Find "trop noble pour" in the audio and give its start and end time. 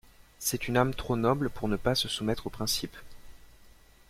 0.95-1.67